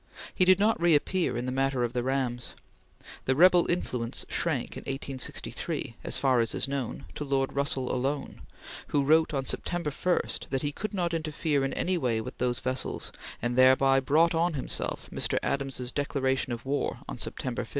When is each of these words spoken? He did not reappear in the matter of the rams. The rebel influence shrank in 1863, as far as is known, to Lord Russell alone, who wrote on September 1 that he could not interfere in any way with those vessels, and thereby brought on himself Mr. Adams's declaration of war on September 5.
He 0.33 0.45
did 0.45 0.57
not 0.57 0.81
reappear 0.81 1.37
in 1.37 1.45
the 1.45 1.51
matter 1.51 1.83
of 1.83 1.93
the 1.93 2.01
rams. 2.01 2.55
The 3.25 3.35
rebel 3.35 3.69
influence 3.69 4.25
shrank 4.29 4.75
in 4.75 4.81
1863, 4.81 5.97
as 6.03 6.17
far 6.17 6.39
as 6.39 6.55
is 6.55 6.67
known, 6.67 7.05
to 7.13 7.23
Lord 7.23 7.53
Russell 7.53 7.93
alone, 7.93 8.41
who 8.87 9.03
wrote 9.03 9.31
on 9.31 9.45
September 9.45 9.91
1 9.91 10.19
that 10.49 10.63
he 10.63 10.71
could 10.71 10.95
not 10.95 11.13
interfere 11.13 11.63
in 11.63 11.71
any 11.73 11.99
way 11.99 12.19
with 12.19 12.39
those 12.39 12.59
vessels, 12.59 13.11
and 13.43 13.55
thereby 13.55 13.99
brought 13.99 14.33
on 14.33 14.53
himself 14.55 15.07
Mr. 15.11 15.37
Adams's 15.43 15.91
declaration 15.91 16.51
of 16.51 16.65
war 16.65 17.01
on 17.07 17.19
September 17.19 17.63
5. 17.63 17.69